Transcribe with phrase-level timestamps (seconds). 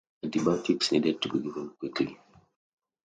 [0.23, 2.17] Antibiotics needed to be given quickly.